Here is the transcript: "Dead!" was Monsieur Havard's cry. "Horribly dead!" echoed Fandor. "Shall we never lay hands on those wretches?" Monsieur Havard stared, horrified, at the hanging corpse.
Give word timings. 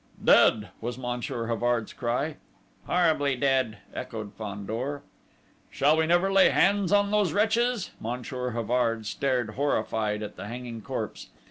"Dead!" 0.23 0.69
was 0.81 0.97
Monsieur 0.97 1.45
Havard's 1.45 1.93
cry. 1.93 2.37
"Horribly 2.87 3.35
dead!" 3.35 3.77
echoed 3.93 4.33
Fandor. 4.33 5.03
"Shall 5.69 5.95
we 5.95 6.07
never 6.07 6.31
lay 6.33 6.49
hands 6.49 6.91
on 6.91 7.11
those 7.11 7.33
wretches?" 7.33 7.91
Monsieur 7.99 8.49
Havard 8.49 9.05
stared, 9.05 9.51
horrified, 9.51 10.23
at 10.23 10.37
the 10.37 10.47
hanging 10.47 10.81
corpse. 10.81 11.27